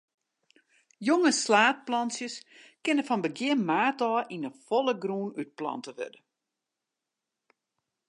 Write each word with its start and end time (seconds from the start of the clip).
Jonge 1.07 1.31
slaadplantsjes 1.39 2.35
kinne 2.83 3.03
fan 3.07 3.23
begjin 3.25 3.61
maart 3.69 3.99
ôf 4.09 4.27
yn 4.35 4.47
'e 4.47 4.51
folle 4.65 4.95
grûn 5.03 5.29
útplante 5.41 5.91
wurde. 5.97 6.19